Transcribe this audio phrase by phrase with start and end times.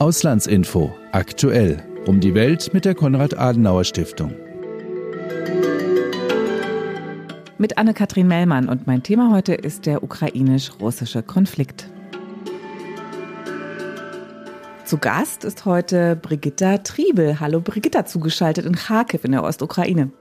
[0.00, 4.34] Auslandsinfo aktuell um die Welt mit der Konrad-Adenauer-Stiftung.
[7.58, 11.90] Mit Anne-Kathrin Mellmann und mein Thema heute ist der ukrainisch-russische Konflikt.
[14.86, 17.38] Zu Gast ist heute Brigitta Triebel.
[17.38, 20.12] Hallo Brigitta, zugeschaltet in Kharkiv in der Ostukraine.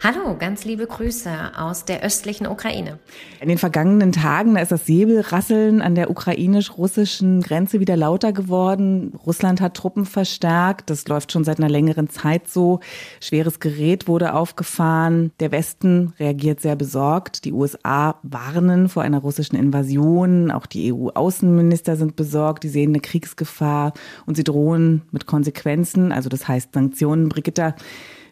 [0.00, 1.28] Hallo, ganz liebe Grüße
[1.58, 3.00] aus der östlichen Ukraine.
[3.40, 9.18] In den vergangenen Tagen da ist das Säbelrasseln an der ukrainisch-russischen Grenze wieder lauter geworden.
[9.26, 10.88] Russland hat Truppen verstärkt.
[10.90, 12.78] Das läuft schon seit einer längeren Zeit so.
[13.20, 15.32] Schweres Gerät wurde aufgefahren.
[15.40, 17.44] Der Westen reagiert sehr besorgt.
[17.44, 20.52] Die USA warnen vor einer russischen Invasion.
[20.52, 22.62] Auch die EU-Außenminister sind besorgt.
[22.62, 23.94] Die sehen eine Kriegsgefahr
[24.26, 26.12] und sie drohen mit Konsequenzen.
[26.12, 27.28] Also das heißt Sanktionen.
[27.28, 27.74] Brigitta,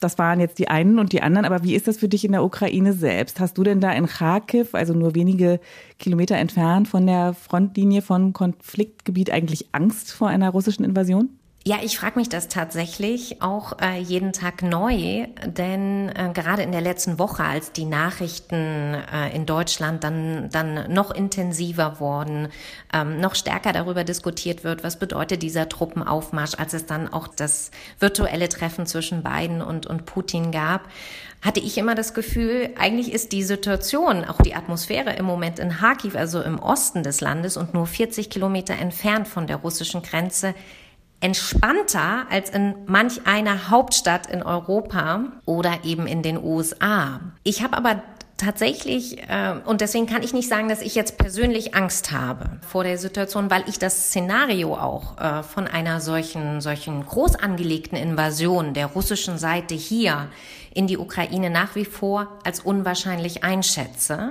[0.01, 1.45] das waren jetzt die einen und die anderen.
[1.45, 3.41] Aber wie ist das für dich in der Ukraine selbst?
[3.41, 5.61] Hast du denn da in Kharkiv, also nur wenige
[5.99, 11.31] Kilometer entfernt von der Frontlinie von Konfliktgebiet, eigentlich Angst vor einer russischen Invasion?
[11.69, 16.71] Ja, ich frage mich das tatsächlich auch äh, jeden Tag neu, denn äh, gerade in
[16.71, 22.51] der letzten Woche, als die Nachrichten äh, in Deutschland dann, dann noch intensiver wurden,
[22.95, 27.73] ähm, noch stärker darüber diskutiert wird, was bedeutet dieser Truppenaufmarsch, als es dann auch das
[27.99, 30.83] virtuelle Treffen zwischen Biden und, und Putin gab,
[31.43, 35.71] hatte ich immer das Gefühl, eigentlich ist die Situation, auch die Atmosphäre im Moment in
[35.71, 40.55] Kharkiv, also im Osten des Landes und nur 40 Kilometer entfernt von der russischen Grenze,
[41.21, 47.21] entspannter als in manch einer Hauptstadt in Europa oder eben in den USA.
[47.43, 48.03] Ich habe aber
[48.37, 52.85] tatsächlich, äh, und deswegen kann ich nicht sagen, dass ich jetzt persönlich Angst habe vor
[52.85, 58.75] der Situation, weil ich das Szenario auch äh, von einer solchen, solchen groß angelegten Invasion
[58.75, 60.29] der russischen Seite hier
[60.77, 64.31] in die Ukraine nach wie vor als unwahrscheinlich einschätze.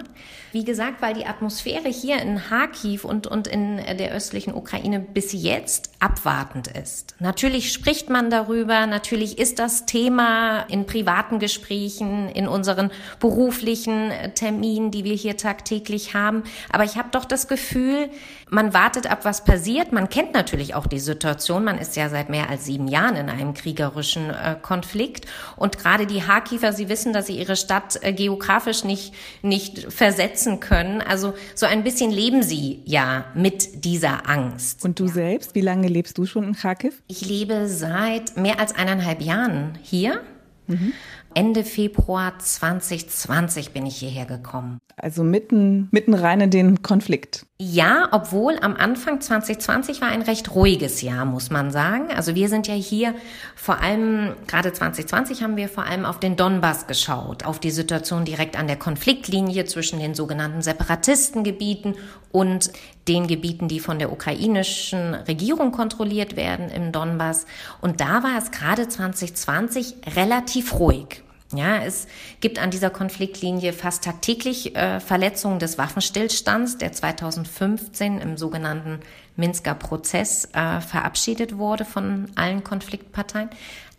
[0.52, 5.34] Wie gesagt, weil die Atmosphäre hier in Kharkiv und, und in der östlichen Ukraine bis
[5.34, 7.16] jetzt abwartend ist.
[7.20, 14.92] Natürlich spricht man darüber, natürlich ist das Thema in privaten Gesprächen, in unseren beruflichen Terminen,
[14.92, 16.44] die wir hier tagtäglich haben.
[16.72, 18.09] Aber ich habe doch das Gefühl,
[18.50, 19.92] man wartet ab, was passiert.
[19.92, 21.64] Man kennt natürlich auch die Situation.
[21.64, 25.25] Man ist ja seit mehr als sieben Jahren in einem kriegerischen äh, Konflikt.
[25.58, 30.59] Und gerade die Kharkiver, sie wissen, dass sie ihre Stadt äh, geografisch nicht, nicht versetzen
[30.59, 31.01] können.
[31.01, 34.84] Also so ein bisschen leben sie ja mit dieser Angst.
[34.84, 37.01] Und du selbst, wie lange lebst du schon in Kharkiv?
[37.07, 40.22] Ich lebe seit mehr als eineinhalb Jahren hier.
[40.68, 40.91] Mhm.
[41.35, 44.79] Ende Februar 2020 bin ich hierher gekommen.
[44.96, 47.46] Also mitten, mitten rein in den Konflikt.
[47.59, 52.07] Ja, obwohl am Anfang 2020 war ein recht ruhiges Jahr, muss man sagen.
[52.16, 53.13] Also wir sind ja hier
[53.56, 58.24] vor allem, gerade 2020 haben wir vor allem auf den Donbass geschaut, auf die Situation
[58.24, 61.95] direkt an der Konfliktlinie zwischen den sogenannten Separatistengebieten
[62.31, 62.72] und
[63.08, 67.46] den Gebieten, die von der ukrainischen Regierung kontrolliert werden im Donbass.
[67.82, 71.22] Und da war es gerade 2020 relativ ruhig.
[71.54, 72.08] Ja, es
[72.42, 79.00] gibt an dieser Konfliktlinie fast tagtäglich äh, Verletzungen des Waffenstillstands, der 2015 im sogenannten
[79.36, 83.50] Minsker Prozess äh, verabschiedet wurde von allen Konfliktparteien.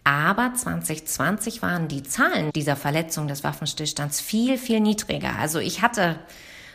[0.03, 5.39] Aber 2020 waren die Zahlen dieser Verletzung des Waffenstillstands viel, viel niedriger.
[5.39, 6.19] Also ich hatte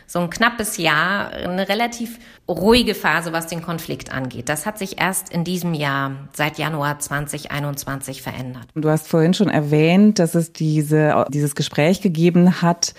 [0.06, 2.18] so ein knappes Jahr eine relativ
[2.48, 4.48] ruhige Phase, was den Konflikt angeht.
[4.48, 8.64] Das hat sich erst in diesem Jahr, seit Januar 2021, verändert.
[8.74, 12.94] Du hast vorhin schon erwähnt, dass es diese, dieses Gespräch gegeben hat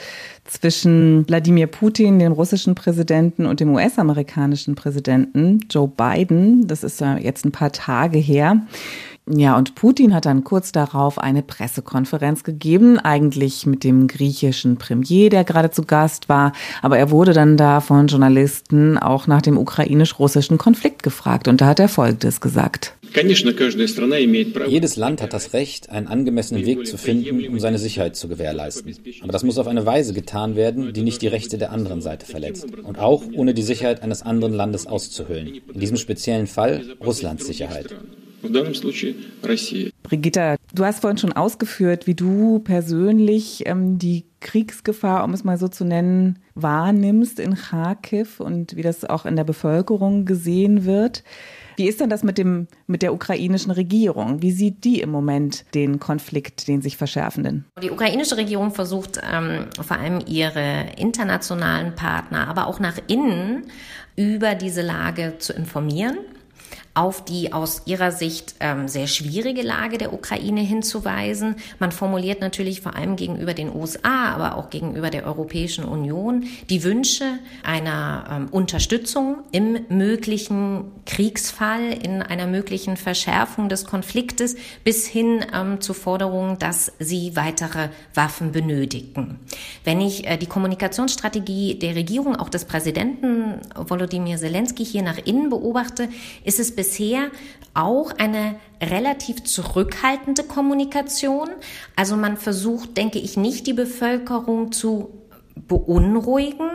[0.45, 6.67] zwischen Wladimir Putin, dem russischen Präsidenten, und dem US-amerikanischen Präsidenten Joe Biden.
[6.67, 8.61] Das ist jetzt ein paar Tage her.
[9.29, 15.29] Ja, und Putin hat dann kurz darauf eine Pressekonferenz gegeben, eigentlich mit dem griechischen Premier,
[15.29, 16.51] der gerade zu Gast war.
[16.81, 21.47] Aber er wurde dann da von Journalisten auch nach dem ukrainisch-russischen Konflikt gefragt.
[21.47, 22.95] Und da hat er Folgendes gesagt.
[24.67, 28.93] Jedes Land hat das Recht, einen angemessenen Weg zu finden, um seine Sicherheit zu gewährleisten.
[29.21, 32.25] Aber das muss auf eine Weise getan werden, die nicht die Rechte der anderen Seite
[32.25, 32.65] verletzt.
[32.83, 35.61] Und auch ohne die Sicherheit eines anderen Landes auszuhöhlen.
[35.73, 37.95] In diesem speziellen Fall Russlands Sicherheit.
[40.03, 45.57] Brigitta, du hast vorhin schon ausgeführt, wie du persönlich ähm, die Kriegsgefahr, um es mal
[45.57, 51.23] so zu nennen, wahrnimmst in Kharkiv und wie das auch in der Bevölkerung gesehen wird.
[51.77, 54.41] Wie ist denn das mit dem, mit der ukrainischen Regierung?
[54.41, 57.65] Wie sieht die im Moment den Konflikt, den sich verschärfenden?
[57.81, 63.63] Die ukrainische Regierung versucht ähm, vor allem ihre internationalen Partner, aber auch nach innen
[64.15, 66.17] über diese Lage zu informieren
[66.95, 71.55] auf die aus ihrer Sicht ähm, sehr schwierige Lage der Ukraine hinzuweisen.
[71.79, 76.83] Man formuliert natürlich vor allem gegenüber den USA, aber auch gegenüber der Europäischen Union die
[76.83, 77.25] Wünsche
[77.63, 85.81] einer ähm, Unterstützung im möglichen Kriegsfall, in einer möglichen Verschärfung des Konfliktes bis hin ähm,
[85.81, 89.39] zu Forderungen, dass sie weitere Waffen benötigen.
[89.83, 95.49] Wenn ich äh, die Kommunikationsstrategie der Regierung, auch des Präsidenten Volodymyr Zelensky hier nach innen
[95.49, 96.07] beobachte,
[96.43, 97.31] ist es bisher
[97.73, 101.49] auch eine relativ zurückhaltende Kommunikation.
[101.95, 105.23] Also man versucht, denke ich, nicht die Bevölkerung zu
[105.55, 106.69] beunruhigen.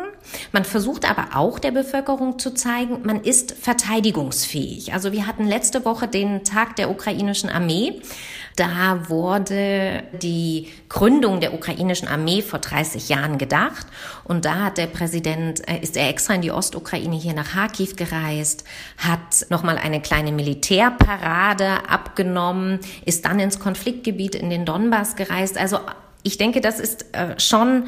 [0.52, 4.94] Man versucht aber auch der Bevölkerung zu zeigen, man ist verteidigungsfähig.
[4.94, 8.00] Also wir hatten letzte Woche den Tag der ukrainischen Armee.
[8.58, 13.86] Da wurde die Gründung der ukrainischen Armee vor 30 Jahren gedacht.
[14.24, 17.94] Und da hat der Präsident, äh, ist er extra in die Ostukraine hier nach Kharkiv
[17.94, 18.64] gereist,
[18.96, 25.56] hat nochmal eine kleine Militärparade abgenommen, ist dann ins Konfliktgebiet in den Donbass gereist.
[25.56, 25.78] Also
[26.24, 27.84] ich denke, das ist äh, schon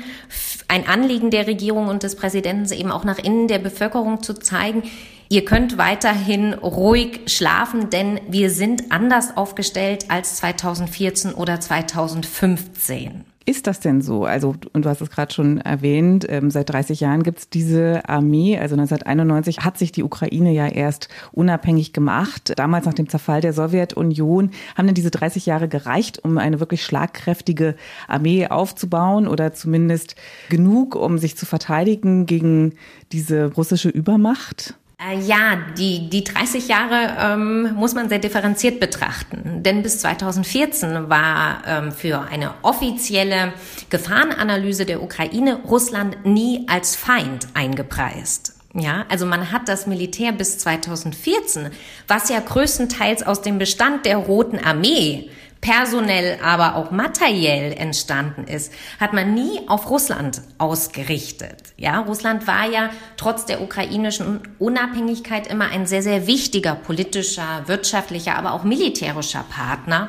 [0.68, 4.84] ein Anliegen der Regierung und des Präsidenten, eben auch nach innen der Bevölkerung zu zeigen,
[5.32, 13.24] Ihr könnt weiterhin ruhig schlafen, denn wir sind anders aufgestellt als 2014 oder 2015.
[13.46, 14.24] Ist das denn so?
[14.24, 18.08] Also, und du hast es gerade schon erwähnt, ähm, seit 30 Jahren gibt es diese
[18.08, 18.58] Armee.
[18.58, 22.52] Also 1991 hat sich die Ukraine ja erst unabhängig gemacht.
[22.56, 26.84] Damals nach dem Zerfall der Sowjetunion haben denn diese 30 Jahre gereicht, um eine wirklich
[26.84, 27.76] schlagkräftige
[28.08, 30.16] Armee aufzubauen oder zumindest
[30.48, 32.74] genug, um sich zu verteidigen gegen
[33.12, 34.74] diese russische Übermacht?
[35.00, 39.62] Äh, ja, die, die 30 Jahre ähm, muss man sehr differenziert betrachten.
[39.62, 43.54] Denn bis 2014 war ähm, für eine offizielle
[43.88, 48.56] Gefahrenanalyse der Ukraine Russland nie als Feind eingepreist.
[48.74, 51.70] Ja, also man hat das Militär bis 2014,
[52.06, 58.72] was ja größtenteils aus dem Bestand der Roten Armee personell, aber auch materiell entstanden ist,
[58.98, 61.74] hat man nie auf Russland ausgerichtet.
[61.76, 68.36] Ja, Russland war ja trotz der ukrainischen Unabhängigkeit immer ein sehr, sehr wichtiger politischer, wirtschaftlicher,
[68.36, 70.08] aber auch militärischer Partner.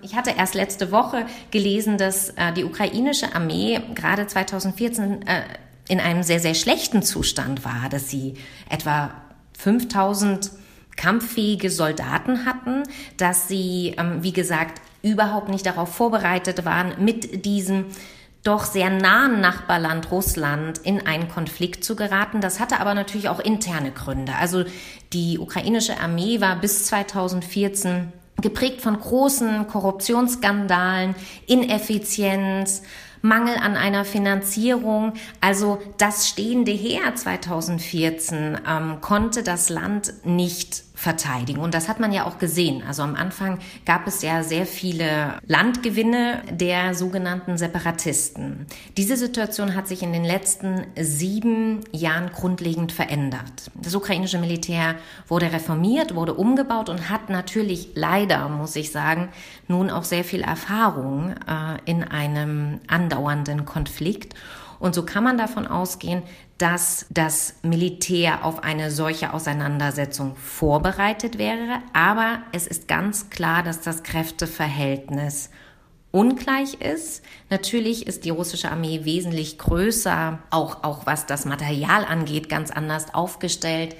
[0.00, 5.42] Ich hatte erst letzte Woche gelesen, dass äh, die ukrainische Armee gerade 2014 äh,
[5.88, 8.34] in einem sehr, sehr schlechten Zustand war, dass sie
[8.68, 9.10] etwa
[9.58, 10.50] 5000
[10.96, 12.82] kampffähige Soldaten hatten,
[13.16, 17.86] dass sie, ähm, wie gesagt, überhaupt nicht darauf vorbereitet waren, mit diesem
[18.44, 22.42] doch sehr nahen Nachbarland Russland in einen Konflikt zu geraten.
[22.42, 24.34] Das hatte aber natürlich auch interne Gründe.
[24.36, 24.64] Also
[25.14, 31.14] die ukrainische Armee war bis 2014 geprägt von großen Korruptionsskandalen,
[31.46, 32.82] Ineffizienz,
[33.22, 35.14] Mangel an einer Finanzierung.
[35.40, 41.60] Also das stehende Heer 2014 ähm, konnte das Land nicht verteidigen.
[41.60, 42.82] Und das hat man ja auch gesehen.
[42.86, 48.66] Also am Anfang gab es ja sehr viele Landgewinne der sogenannten Separatisten.
[48.96, 53.72] Diese Situation hat sich in den letzten sieben Jahren grundlegend verändert.
[53.74, 54.94] Das ukrainische Militär
[55.26, 59.30] wurde reformiert, wurde umgebaut und hat natürlich leider, muss ich sagen,
[59.66, 64.34] nun auch sehr viel Erfahrung äh, in einem andauernden Konflikt.
[64.78, 66.22] Und so kann man davon ausgehen,
[66.58, 71.82] dass das Militär auf eine solche Auseinandersetzung vorbereitet wäre.
[71.92, 75.50] Aber es ist ganz klar, dass das Kräfteverhältnis
[76.12, 77.24] ungleich ist.
[77.50, 83.12] Natürlich ist die russische Armee wesentlich größer, auch, auch was das Material angeht, ganz anders
[83.14, 83.96] aufgestellt.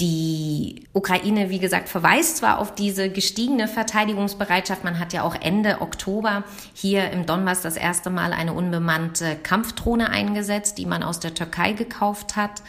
[0.00, 4.84] Die Ukraine, wie gesagt, verweist zwar auf diese gestiegene Verteidigungsbereitschaft.
[4.84, 10.10] Man hat ja auch Ende Oktober hier im Donbass das erste Mal eine unbemannte Kampfdrohne
[10.10, 12.62] eingesetzt, die man aus der Türkei gekauft hat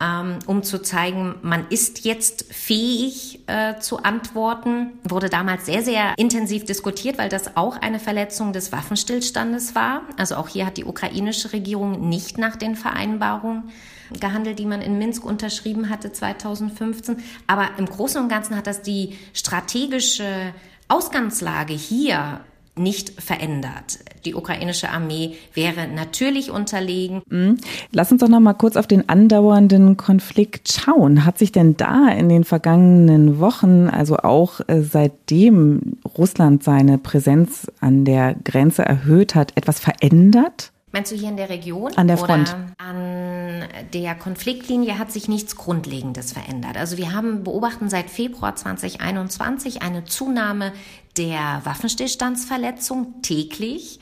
[0.00, 4.92] ähm, um zu zeigen, man ist jetzt fähig äh, zu antworten.
[5.02, 10.02] Wurde damals sehr, sehr intensiv diskutiert, weil das auch eine Verletzung des Waffenstillstandes war.
[10.16, 13.70] Also auch hier hat die ukrainische Regierung nicht nach den Vereinbarungen
[14.20, 17.16] gehandelt, die man in Minsk unterschrieben hatte 2015.
[17.46, 20.52] Aber im Großen und Ganzen hat das die strategische
[20.88, 22.40] Ausgangslage hier
[22.78, 23.98] nicht verändert.
[24.24, 27.22] Die ukrainische Armee wäre natürlich unterlegen.
[27.28, 27.58] Mhm.
[27.92, 31.24] Lass uns doch noch mal kurz auf den andauernden Konflikt schauen.
[31.24, 37.70] Hat sich denn da in den vergangenen Wochen, also auch äh, seitdem Russland seine Präsenz
[37.80, 40.72] an der Grenze erhöht hat, etwas verändert?
[40.92, 41.92] Meinst du hier in der Region?
[41.96, 42.54] An der Front.
[42.78, 46.76] an der Konfliktlinie hat sich nichts Grundlegendes verändert.
[46.76, 50.72] Also wir haben beobachten seit Februar 2021 eine Zunahme
[51.16, 54.00] der Waffenstillstandsverletzung täglich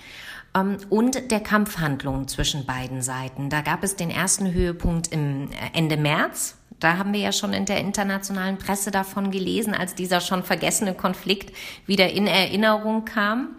[0.55, 3.50] ähm, und der Kampfhandlungen zwischen beiden Seiten.
[3.50, 7.52] Da gab es den ersten Höhepunkt im äh, Ende März Da haben wir ja schon
[7.52, 11.55] in der internationalen Presse davon gelesen, als dieser schon vergessene Konflikt
[11.87, 13.57] wieder in Erinnerung kam.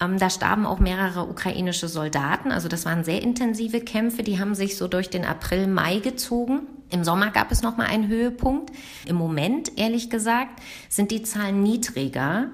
[0.00, 2.52] Ähm, da starben auch mehrere ukrainische Soldaten.
[2.52, 4.22] Also das waren sehr intensive Kämpfe.
[4.22, 6.66] Die haben sich so durch den April, Mai gezogen.
[6.90, 8.70] Im Sommer gab es noch mal einen Höhepunkt.
[9.06, 12.48] Im Moment, ehrlich gesagt, sind die Zahlen niedriger.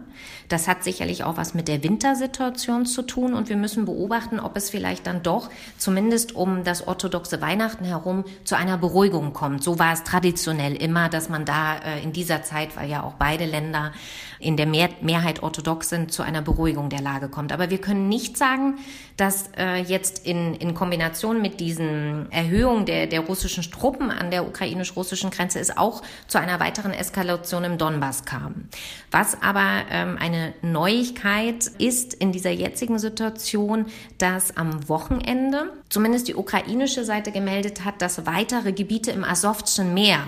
[0.48, 4.56] Das hat sicherlich auch was mit der Wintersituation zu tun und wir müssen beobachten, ob
[4.56, 9.62] es vielleicht dann doch zumindest um das orthodoxe Weihnachten herum zu einer Beruhigung kommt.
[9.62, 13.14] So war es traditionell immer, dass man da äh, in dieser Zeit, weil ja auch
[13.14, 13.92] beide Länder
[14.38, 17.52] in der Mehr Mehrheit orthodox sind, zu einer Beruhigung der Lage kommt.
[17.52, 18.78] Aber wir können nicht sagen,
[19.16, 24.46] dass äh, jetzt in, in Kombination mit diesen Erhöhungen der, der russischen Truppen an der
[24.46, 28.68] ukrainisch-russischen Grenze es auch zu einer weiteren Eskalation im Donbass kam.
[29.10, 33.86] Was aber ähm, eine Neuigkeit ist in dieser jetzigen Situation,
[34.18, 40.20] dass am Wochenende zumindest die ukrainische Seite gemeldet hat, dass weitere Gebiete im Asowschen Meer,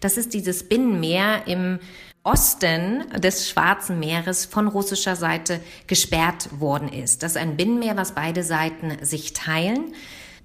[0.00, 1.78] das ist dieses Binnenmeer im
[2.24, 7.22] Osten des Schwarzen Meeres von russischer Seite gesperrt worden ist.
[7.22, 9.92] Das ist ein Binnenmeer, was beide Seiten sich teilen.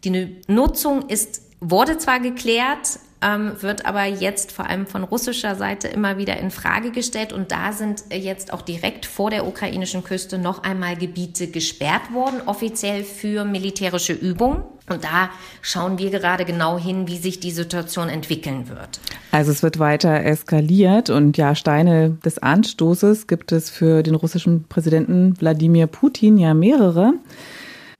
[0.03, 5.87] Die Nutzung ist, wurde zwar geklärt, ähm, wird aber jetzt vor allem von russischer Seite
[5.87, 7.31] immer wieder in Frage gestellt.
[7.31, 12.41] Und da sind jetzt auch direkt vor der ukrainischen Küste noch einmal Gebiete gesperrt worden,
[12.45, 14.63] offiziell für militärische Übungen.
[14.89, 15.29] Und da
[15.61, 18.99] schauen wir gerade genau hin, wie sich die Situation entwickeln wird.
[19.31, 24.65] Also es wird weiter eskaliert und ja, Steine des Anstoßes gibt es für den russischen
[24.67, 27.13] Präsidenten Wladimir Putin ja mehrere.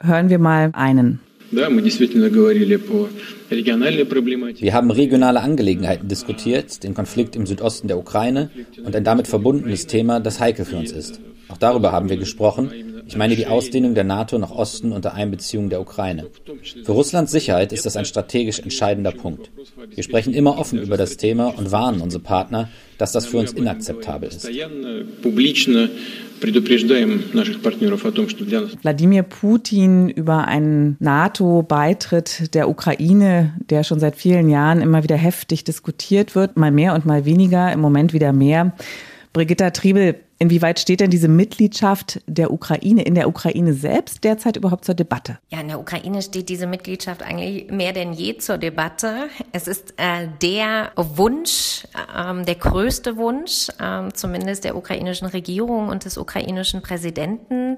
[0.02, 1.22] Hören wir mal einen.
[4.60, 8.50] Wir haben regionale Angelegenheiten diskutiert, den Konflikt im Südosten der Ukraine
[8.84, 11.20] und ein damit verbundenes Thema, das heikel für uns ist.
[11.50, 12.93] Auch darüber haben wir gesprochen.
[13.06, 16.28] Ich meine die Ausdehnung der NATO nach Osten unter Einbeziehung der Ukraine.
[16.84, 19.52] Für Russlands Sicherheit ist das ein strategisch entscheidender Punkt.
[19.94, 23.54] Wir sprechen immer offen über das Thema und warnen unsere Partner, dass das für uns
[23.54, 24.48] inakzeptabel ist.
[28.82, 35.64] Wladimir Putin über einen NATO-Beitritt der Ukraine, der schon seit vielen Jahren immer wieder heftig
[35.64, 38.74] diskutiert wird, mal mehr und mal weniger, im Moment wieder mehr.
[39.32, 44.86] Brigitta Triebel, Inwieweit steht denn diese Mitgliedschaft der Ukraine in der Ukraine selbst derzeit überhaupt
[44.86, 45.40] zur Debatte?
[45.50, 49.30] Ja, in der Ukraine steht diese Mitgliedschaft eigentlich mehr denn je zur Debatte.
[49.52, 56.06] Es ist äh, der Wunsch, äh, der größte Wunsch, äh, zumindest der ukrainischen Regierung und
[56.06, 57.78] des ukrainischen Präsidenten.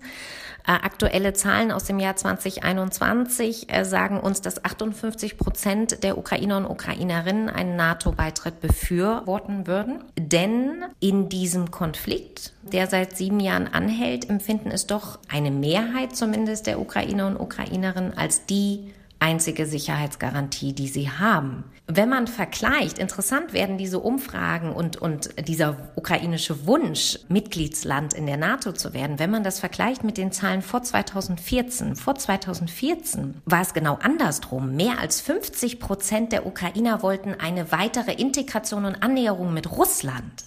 [0.68, 6.58] Äh, aktuelle Zahlen aus dem Jahr 2021 äh, sagen uns, dass 58 Prozent der Ukrainer
[6.58, 10.04] und Ukrainerinnen einen NATO-Beitritt befürworten würden.
[10.18, 16.68] Denn in diesem Konflikt, der seit sieben Jahren anhält, empfinden es doch eine Mehrheit zumindest
[16.68, 21.64] der Ukrainer und Ukrainerinnen als die einzige Sicherheitsgarantie, die sie haben.
[21.88, 28.38] Wenn man vergleicht, interessant werden diese Umfragen und, und dieser ukrainische Wunsch, Mitgliedsland in der
[28.38, 31.96] NATO zu werden, wenn man das vergleicht mit den Zahlen vor 2014.
[31.96, 34.76] Vor 2014 war es genau andersrum.
[34.76, 40.46] Mehr als 50 Prozent der Ukrainer wollten eine weitere Integration und Annäherung mit Russland.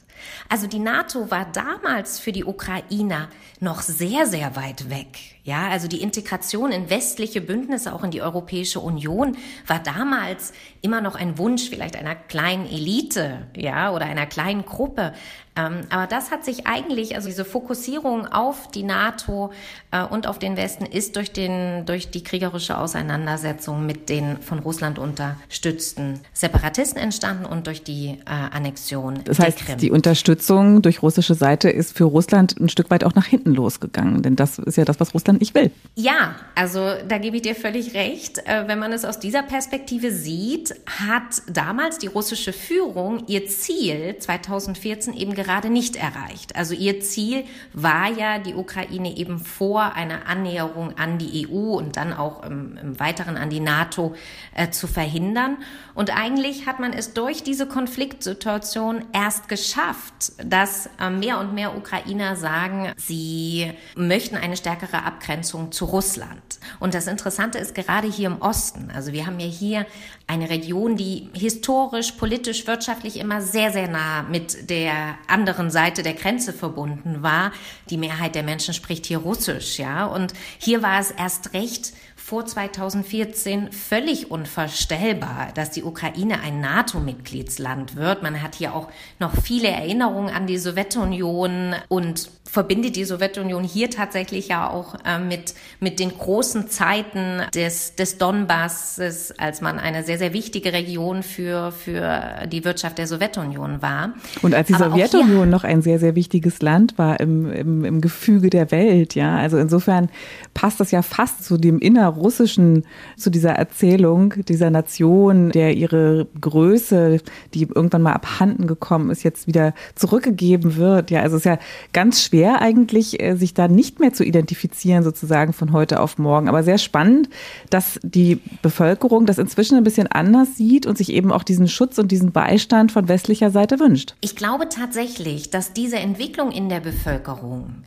[0.48, 3.28] Also die NATO war damals für die Ukrainer
[3.60, 5.37] noch sehr, sehr weit weg.
[5.48, 10.52] Ja, also die Integration in westliche Bündnisse, auch in die Europäische Union, war damals
[10.82, 15.14] immer noch ein Wunsch vielleicht einer kleinen Elite, ja, oder einer kleinen Gruppe.
[15.58, 19.50] Ähm, aber das hat sich eigentlich, also diese Fokussierung auf die NATO
[19.90, 24.60] äh, und auf den Westen ist durch den, durch die kriegerische Auseinandersetzung mit den von
[24.60, 29.78] Russland unterstützten Separatisten entstanden und durch die äh, Annexion das heißt, Krim.
[29.78, 34.22] Die Unterstützung durch russische Seite ist für Russland ein Stück weit auch nach hinten losgegangen,
[34.22, 35.70] denn das ist ja das, was Russland nicht will.
[36.00, 38.38] Ja, also da gebe ich dir völlig recht.
[38.46, 44.16] Äh, wenn man es aus dieser Perspektive sieht, hat damals die russische Führung ihr Ziel
[44.16, 46.54] 2014 eben gerade nicht erreicht.
[46.54, 51.96] Also ihr Ziel war ja, die Ukraine eben vor einer Annäherung an die EU und
[51.96, 54.14] dann auch im, im Weiteren an die NATO
[54.54, 55.56] äh, zu verhindern.
[55.94, 61.76] Und eigentlich hat man es durch diese Konfliktsituation erst geschafft, dass äh, mehr und mehr
[61.76, 65.27] Ukrainer sagen, sie möchten eine stärkere Abgrenzung
[65.70, 66.58] zu Russland.
[66.80, 69.86] Und das Interessante ist gerade hier im Osten, also wir haben ja hier
[70.26, 76.14] eine Region, die historisch, politisch, wirtschaftlich immer sehr, sehr nah mit der anderen Seite der
[76.14, 77.52] Grenze verbunden war.
[77.90, 80.06] Die Mehrheit der Menschen spricht hier Russisch, ja.
[80.06, 81.92] Und hier war es erst recht
[82.28, 88.22] vor 2014 völlig unvorstellbar, dass die Ukraine ein NATO-Mitgliedsland wird.
[88.22, 93.90] Man hat hier auch noch viele Erinnerungen an die Sowjetunion und verbindet die Sowjetunion hier
[93.90, 100.02] tatsächlich ja auch äh, mit, mit den großen Zeiten des, des Donbasses, als man eine
[100.02, 104.14] sehr, sehr wichtige Region für, für die Wirtschaft der Sowjetunion war.
[104.40, 108.00] Und als die Aber Sowjetunion noch ein sehr, sehr wichtiges Land war im, im, im
[108.00, 109.36] Gefüge der Welt, ja.
[109.36, 110.08] Also insofern
[110.54, 112.84] passt das ja fast zu dem innerrussischen,
[113.16, 117.20] zu dieser Erzählung dieser Nation, der ihre Größe,
[117.52, 121.10] die irgendwann mal abhanden gekommen ist, jetzt wieder zurückgegeben wird.
[121.10, 121.58] Ja, also es ist ja
[121.92, 126.48] ganz schwer eigentlich, äh, sich da nicht mehr zu identifizieren, sozusagen von heute auf morgen.
[126.48, 127.28] Aber sehr spannend,
[127.70, 131.98] dass die Bevölkerung das inzwischen ein bisschen anders sieht und sich eben auch diesen Schutz
[131.98, 134.14] und diesen Beistand von westlicher Seite wünscht.
[134.20, 137.84] Ich glaube tatsächlich, dass diese Entwicklung in der Bevölkerung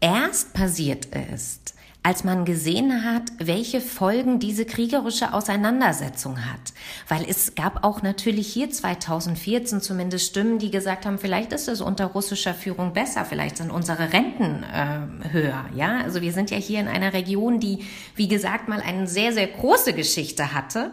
[0.00, 6.72] erst passiert ist, als man gesehen hat, welche Folgen diese kriegerische Auseinandersetzung hat.
[7.08, 11.80] Weil es gab auch natürlich hier 2014 zumindest Stimmen, die gesagt haben, vielleicht ist es
[11.80, 15.66] unter russischer Führung besser, vielleicht sind unsere Renten äh, höher.
[15.74, 19.32] Ja, also wir sind ja hier in einer Region, die, wie gesagt, mal eine sehr,
[19.32, 20.92] sehr große Geschichte hatte.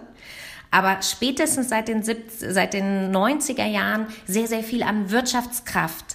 [0.71, 6.14] Aber spätestens seit den, seit den 90er Jahren sehr, sehr viel an Wirtschaftskraft,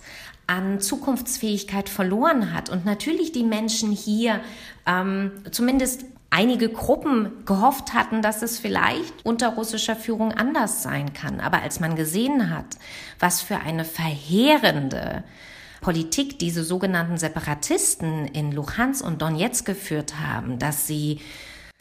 [0.51, 4.41] an Zukunftsfähigkeit verloren hat und natürlich die Menschen hier
[4.85, 11.39] ähm, zumindest einige Gruppen gehofft hatten, dass es vielleicht unter russischer Führung anders sein kann.
[11.39, 12.67] Aber als man gesehen hat,
[13.21, 15.23] was für eine verheerende
[15.81, 21.21] Politik diese sogenannten Separatisten in Luhansk und Donetsk geführt haben, dass sie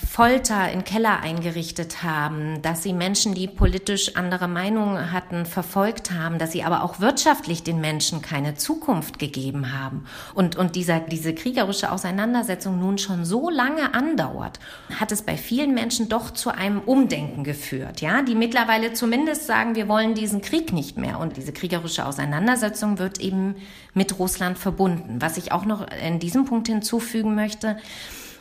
[0.07, 6.39] Folter in Keller eingerichtet haben, dass sie Menschen, die politisch andere Meinungen hatten, verfolgt haben,
[6.39, 10.05] dass sie aber auch wirtschaftlich den Menschen keine Zukunft gegeben haben.
[10.33, 14.59] Und, und dieser, diese kriegerische Auseinandersetzung nun schon so lange andauert,
[14.97, 19.75] hat es bei vielen Menschen doch zu einem Umdenken geführt, ja, die mittlerweile zumindest sagen,
[19.75, 21.19] wir wollen diesen Krieg nicht mehr.
[21.19, 23.55] Und diese kriegerische Auseinandersetzung wird eben
[23.93, 25.17] mit Russland verbunden.
[25.19, 27.77] Was ich auch noch in diesem Punkt hinzufügen möchte,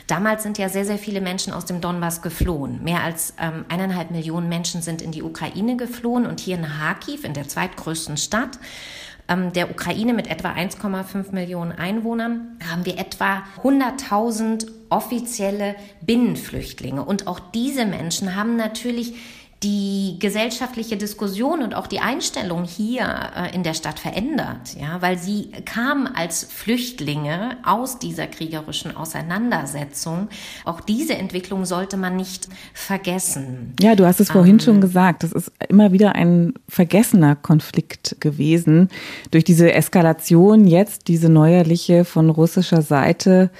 [0.08, 2.82] Damals sind ja sehr, sehr viele Menschen aus dem Donbass geflohen.
[2.82, 7.24] Mehr als ähm, eineinhalb Millionen Menschen sind in die Ukraine geflohen und hier in Kharkiv,
[7.24, 8.58] in der zweitgrößten Stadt,
[9.28, 17.04] ähm, der Ukraine mit etwa 1,5 Millionen Einwohnern haben wir etwa 100.000 offizielle Binnenflüchtlinge.
[17.04, 19.14] Und auch diese Menschen haben natürlich
[19.62, 25.18] die gesellschaftliche Diskussion und auch die Einstellung hier äh, in der Stadt verändert, ja, weil
[25.18, 30.28] sie kamen als Flüchtlinge aus dieser kriegerischen Auseinandersetzung.
[30.64, 33.74] Auch diese Entwicklung sollte man nicht vergessen.
[33.80, 38.20] Ja, du hast es vorhin ähm, schon gesagt, das ist immer wieder ein vergessener Konflikt
[38.20, 38.88] gewesen.
[39.32, 43.50] Durch diese Eskalation jetzt, diese neuerliche von russischer Seite,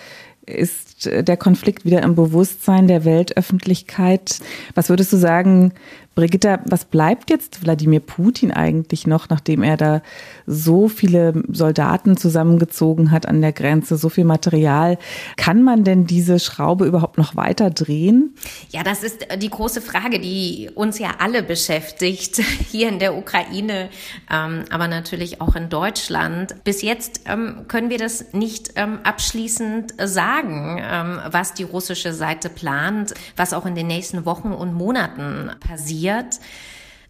[0.49, 4.41] ist der Konflikt wieder im Bewusstsein der Weltöffentlichkeit.
[4.75, 5.73] Was würdest du sagen,
[6.15, 10.03] Brigitta, was bleibt jetzt Wladimir Putin eigentlich noch, nachdem er da
[10.49, 14.99] so viele Soldaten zusammengezogen hat an der Grenze, so viel Material?
[15.37, 18.35] Kann man denn diese Schraube überhaupt noch weiter drehen?
[18.71, 22.37] Ja, das ist die große Frage, die uns ja alle beschäftigt,
[22.71, 23.91] hier in der Ukraine,
[24.31, 26.65] ähm, aber natürlich auch in Deutschland.
[26.65, 30.83] Bis jetzt ähm, können wir das nicht ähm, abschließend sagen,
[31.31, 36.39] was die russische Seite plant, was auch in den nächsten Wochen und Monaten passiert.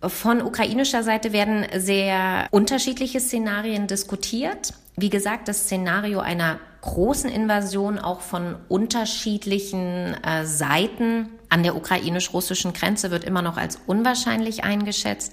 [0.00, 4.72] Von ukrainischer Seite werden sehr unterschiedliche Szenarien diskutiert.
[4.96, 12.72] Wie gesagt, das Szenario einer großen Invasion auch von unterschiedlichen äh, Seiten an der ukrainisch-russischen
[12.72, 15.32] Grenze wird immer noch als unwahrscheinlich eingeschätzt.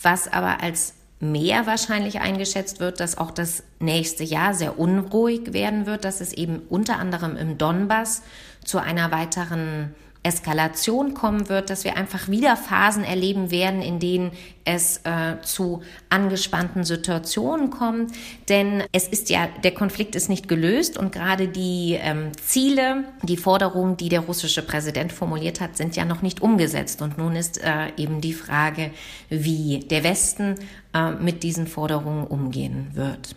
[0.00, 5.86] Was aber als mehr wahrscheinlich eingeschätzt wird, dass auch das nächste Jahr sehr unruhig werden
[5.86, 8.22] wird, dass es eben unter anderem im Donbass
[8.64, 14.30] zu einer weiteren Eskalation kommen wird, dass wir einfach wieder Phasen erleben werden, in denen
[14.64, 18.12] es äh, zu angespannten Situationen kommt.
[18.48, 23.36] Denn es ist ja, der Konflikt ist nicht gelöst und gerade die ähm, Ziele, die
[23.36, 27.02] Forderungen, die der russische Präsident formuliert hat, sind ja noch nicht umgesetzt.
[27.02, 28.92] Und nun ist äh, eben die Frage,
[29.28, 30.54] wie der Westen
[30.94, 33.34] äh, mit diesen Forderungen umgehen wird.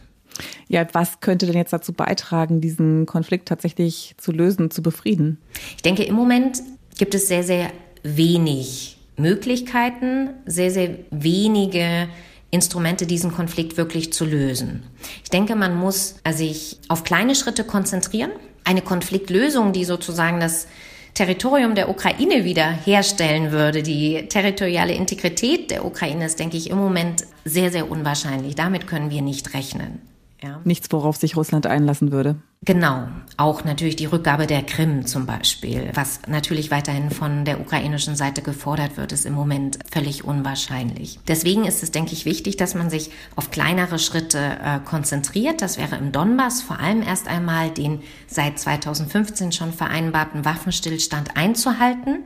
[0.68, 5.40] Ja, was könnte denn jetzt dazu beitragen, diesen Konflikt tatsächlich zu lösen, zu befrieden?
[5.78, 6.62] Ich denke, im Moment
[6.98, 7.72] gibt es sehr, sehr
[8.04, 12.08] wenig Möglichkeiten, sehr, sehr wenige
[12.52, 14.84] Instrumente, diesen Konflikt wirklich zu lösen.
[15.24, 18.32] Ich denke, man muss sich auf kleine Schritte konzentrieren.
[18.64, 20.68] Eine Konfliktlösung, die sozusagen das
[21.16, 26.78] Territorium der Ukraine wieder herstellen würde, die territoriale Integrität der Ukraine ist, denke ich, im
[26.78, 28.56] Moment sehr, sehr unwahrscheinlich.
[28.56, 30.02] Damit können wir nicht rechnen.
[30.46, 30.62] Ja.
[30.64, 32.36] Nichts, worauf sich Russland einlassen würde.
[32.64, 38.16] Genau, auch natürlich die Rückgabe der Krim zum Beispiel, was natürlich weiterhin von der ukrainischen
[38.16, 41.20] Seite gefordert wird, ist im Moment völlig unwahrscheinlich.
[41.28, 45.64] Deswegen ist es, denke ich, wichtig, dass man sich auf kleinere Schritte äh, konzentriert.
[45.64, 52.20] Das wäre im Donbass vor allem erst einmal den seit 2015 schon vereinbarten Waffenstillstand einzuhalten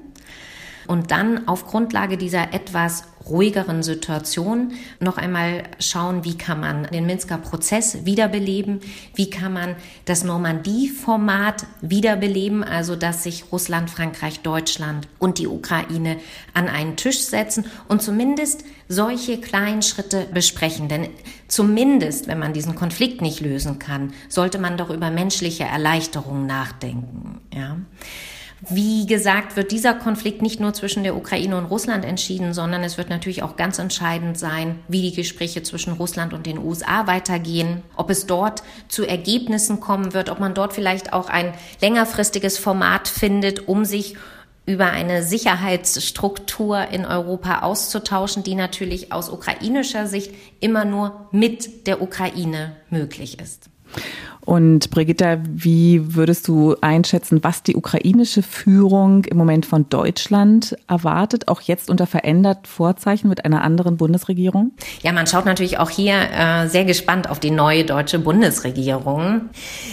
[0.88, 7.06] und dann auf Grundlage dieser etwas ruhigeren Situation noch einmal schauen, wie kann man den
[7.06, 8.80] Minsker Prozess wiederbeleben,
[9.16, 16.18] wie kann man das Normandie-Format wiederbeleben, also dass sich Russland, Frankreich, Deutschland und die Ukraine
[16.54, 20.88] an einen Tisch setzen und zumindest solche kleinen Schritte besprechen.
[20.90, 21.10] Denn
[21.48, 27.42] zumindest, wenn man diesen Konflikt nicht lösen kann, sollte man doch über menschliche Erleichterungen nachdenken.
[27.54, 27.78] Ja.
[28.68, 32.98] Wie gesagt, wird dieser Konflikt nicht nur zwischen der Ukraine und Russland entschieden, sondern es
[32.98, 37.84] wird natürlich auch ganz entscheidend sein, wie die Gespräche zwischen Russland und den USA weitergehen,
[37.96, 43.08] ob es dort zu Ergebnissen kommen wird, ob man dort vielleicht auch ein längerfristiges Format
[43.08, 44.18] findet, um sich
[44.66, 52.02] über eine Sicherheitsstruktur in Europa auszutauschen, die natürlich aus ukrainischer Sicht immer nur mit der
[52.02, 53.70] Ukraine möglich ist.
[54.50, 61.48] Und Brigitta, wie würdest du einschätzen, was die ukrainische Führung im Moment von Deutschland erwartet,
[61.50, 64.72] auch jetzt unter verändert Vorzeichen mit einer anderen Bundesregierung?
[65.04, 69.50] Ja, man schaut natürlich auch hier äh, sehr gespannt auf die neue deutsche Bundesregierung.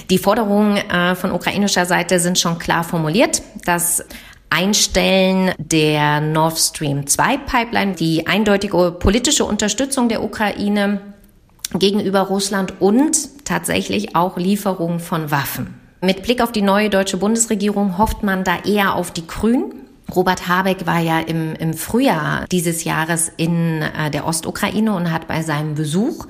[0.08, 3.42] Die Forderungen äh, von ukrainischer Seite sind schon klar formuliert.
[3.66, 4.06] Das
[4.48, 11.00] Einstellen der Nord Stream 2 Pipeline, die eindeutige politische Unterstützung der Ukraine
[11.72, 15.74] gegenüber Russland und tatsächlich auch Lieferungen von Waffen.
[16.00, 19.74] Mit Blick auf die neue deutsche Bundesregierung hofft man da eher auf die Grünen.
[20.14, 25.26] Robert Habeck war ja im, im Frühjahr dieses Jahres in äh, der Ostukraine und hat
[25.26, 26.26] bei seinem Besuch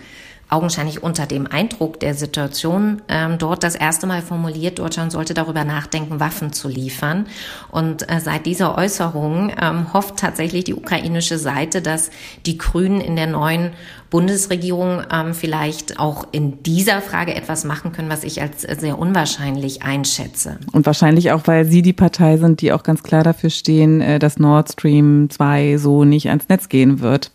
[0.49, 5.65] augenscheinlich unter dem Eindruck der Situation ähm, dort das erste Mal formuliert, Deutschland sollte darüber
[5.65, 7.27] nachdenken, Waffen zu liefern.
[7.71, 12.11] Und äh, seit dieser Äußerung ähm, hofft tatsächlich die ukrainische Seite, dass
[12.47, 13.73] die Grünen in der neuen
[14.11, 19.83] Bundesregierung ähm, vielleicht auch in dieser Frage etwas machen können, was ich als sehr unwahrscheinlich
[19.83, 20.59] einschätze.
[20.73, 24.21] Und wahrscheinlich auch, weil Sie die Partei sind, die auch ganz klar dafür stehen, äh,
[24.21, 27.33] dass Nord Stream 2 so nicht ans Netz gehen wird.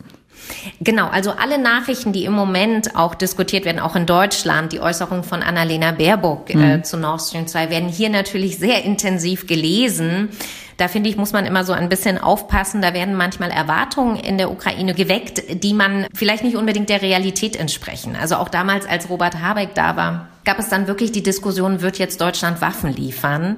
[0.80, 5.23] Genau, also alle Nachrichten, die im Moment auch diskutiert werden, auch in Deutschland, die Äußerung
[5.23, 6.63] von Annalena Baerbock äh, mhm.
[6.63, 10.30] äh, zu Nord Stream 2, werden hier natürlich sehr intensiv gelesen.
[10.77, 12.82] Da finde ich, muss man immer so ein bisschen aufpassen.
[12.82, 17.56] Da werden manchmal Erwartungen in der Ukraine geweckt, die man vielleicht nicht unbedingt der Realität
[17.56, 18.17] entsprechen.
[18.19, 21.99] Also auch damals, als Robert Habeck da war, gab es dann wirklich die Diskussion, wird
[21.99, 23.58] jetzt Deutschland Waffen liefern,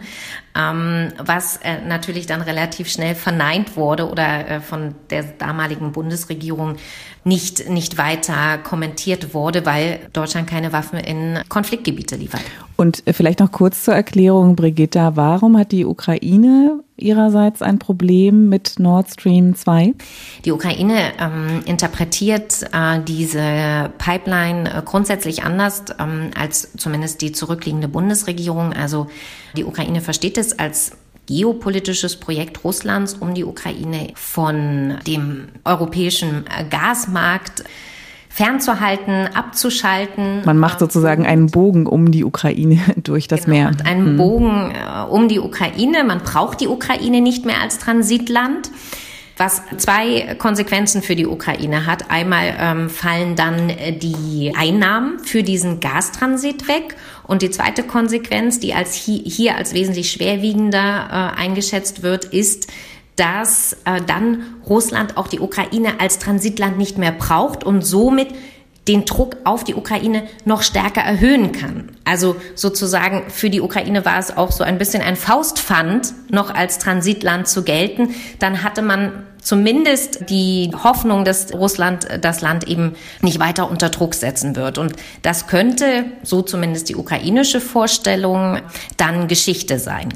[0.55, 6.75] ähm, was äh, natürlich dann relativ schnell verneint wurde oder äh, von der damaligen Bundesregierung
[7.23, 12.41] nicht, nicht weiter kommentiert wurde, weil Deutschland keine Waffen in Konfliktgebiete liefert.
[12.75, 18.49] Und äh, vielleicht noch kurz zur Erklärung, Brigitta, warum hat die Ukraine ihrerseits ein Problem
[18.49, 19.93] mit Nord Stream 2?
[20.45, 27.87] Die Ukraine ähm, interpretiert äh, diese Pipeline äh, grundsätzlich anders ähm, als zumindest die zurückliegende
[27.87, 28.73] Bundesregierung.
[28.73, 29.07] Also
[29.55, 30.91] die Ukraine versteht es als
[31.25, 37.63] geopolitisches Projekt Russlands, um die Ukraine von dem europäischen Gasmarkt
[38.33, 40.41] fernzuhalten, abzuschalten.
[40.43, 43.65] Man macht sozusagen einen Bogen um die Ukraine durch das genau, Meer.
[43.65, 44.17] Macht einen mhm.
[44.17, 46.03] Bogen äh, um die Ukraine.
[46.03, 48.71] Man braucht die Ukraine nicht mehr als Transitland.
[49.37, 52.11] Was zwei Konsequenzen für die Ukraine hat.
[52.11, 56.95] Einmal ähm, fallen dann äh, die Einnahmen für diesen Gastransit weg.
[57.25, 62.67] Und die zweite Konsequenz, die als hier, hier als wesentlich schwerwiegender äh, eingeschätzt wird, ist,
[63.15, 68.29] dass äh, dann Russland auch die Ukraine als Transitland nicht mehr braucht und somit
[68.87, 71.89] den Druck auf die Ukraine noch stärker erhöhen kann.
[72.05, 76.79] Also sozusagen für die Ukraine war es auch so ein bisschen ein Faustpfand, noch als
[76.79, 78.09] Transitland zu gelten.
[78.39, 84.15] Dann hatte man zumindest die Hoffnung, dass Russland das Land eben nicht weiter unter Druck
[84.15, 84.77] setzen wird.
[84.77, 88.59] Und das könnte, so zumindest die ukrainische Vorstellung,
[88.97, 90.09] dann Geschichte sein.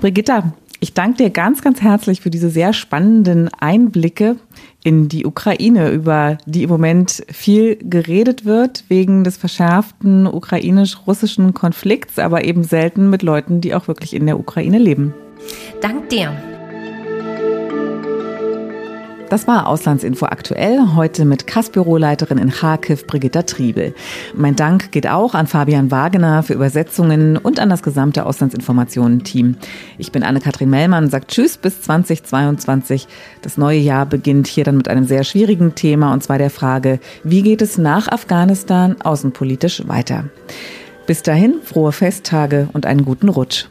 [0.00, 4.36] Brigitta, ich danke dir ganz, ganz herzlich für diese sehr spannenden Einblicke
[4.82, 12.18] in die Ukraine, über die im Moment viel geredet wird wegen des verschärften ukrainisch-russischen Konflikts,
[12.18, 15.14] aber eben selten mit Leuten, die auch wirklich in der Ukraine leben.
[15.80, 16.32] Dank dir.
[19.30, 23.94] Das war Auslandsinfo aktuell, heute mit Kassbüroleiterin in Kharkiv, Brigitta Triebel.
[24.34, 29.54] Mein Dank geht auch an Fabian Wagener für Übersetzungen und an das gesamte Auslandsinformationen-Team.
[29.98, 33.06] Ich bin Anne-Kathrin Mellmann, sagt Tschüss bis 2022.
[33.40, 36.98] Das neue Jahr beginnt hier dann mit einem sehr schwierigen Thema, und zwar der Frage,
[37.22, 40.24] wie geht es nach Afghanistan außenpolitisch weiter?
[41.06, 43.66] Bis dahin, frohe Festtage und einen guten Rutsch.